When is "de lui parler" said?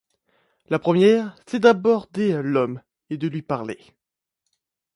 3.17-3.77